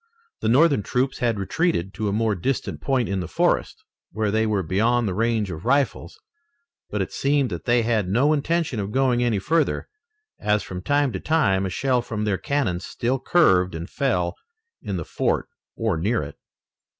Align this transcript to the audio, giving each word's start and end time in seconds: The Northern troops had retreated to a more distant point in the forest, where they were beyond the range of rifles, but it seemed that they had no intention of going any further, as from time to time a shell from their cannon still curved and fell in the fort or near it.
The 0.39 0.49
Northern 0.49 0.81
troops 0.81 1.19
had 1.19 1.37
retreated 1.37 1.93
to 1.93 2.07
a 2.07 2.11
more 2.11 2.33
distant 2.33 2.81
point 2.81 3.07
in 3.07 3.19
the 3.19 3.27
forest, 3.27 3.83
where 4.11 4.31
they 4.31 4.47
were 4.47 4.63
beyond 4.63 5.07
the 5.07 5.13
range 5.13 5.51
of 5.51 5.63
rifles, 5.63 6.17
but 6.89 7.03
it 7.03 7.13
seemed 7.13 7.51
that 7.51 7.65
they 7.65 7.83
had 7.83 8.09
no 8.09 8.33
intention 8.33 8.79
of 8.79 8.91
going 8.91 9.21
any 9.23 9.37
further, 9.37 9.87
as 10.39 10.63
from 10.63 10.81
time 10.81 11.11
to 11.11 11.19
time 11.19 11.67
a 11.67 11.69
shell 11.69 12.01
from 12.01 12.23
their 12.25 12.39
cannon 12.39 12.79
still 12.79 13.19
curved 13.19 13.75
and 13.75 13.91
fell 13.91 14.35
in 14.81 14.97
the 14.97 15.05
fort 15.05 15.47
or 15.75 15.97
near 15.97 16.23
it. 16.23 16.35